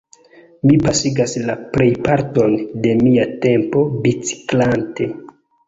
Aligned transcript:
Mi 0.69 0.77
pasigas 0.87 1.35
la 1.49 1.57
plejparton 1.75 2.57
de 2.87 2.95
mia 3.03 3.29
tempo 3.47 3.87
biciklante. 4.09 5.13